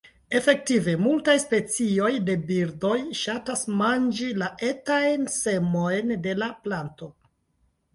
Efektive, 0.37 0.95
multaj 1.07 1.35
specioj 1.43 2.09
de 2.31 2.37
birdoj 2.49 2.95
ŝatas 3.21 3.69
manĝi 3.85 4.33
la 4.45 4.51
etajn 4.73 5.33
semojn 5.39 6.21
de 6.29 6.39
la 6.45 6.55
planto. 6.67 7.17